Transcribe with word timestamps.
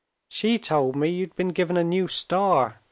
"She 0.29 0.57
told 0.57 0.95
me 0.95 1.09
you'd 1.09 1.35
been 1.35 1.49
given 1.49 1.77
a 1.77 1.83
new 1.83 2.07
star. 2.07 2.79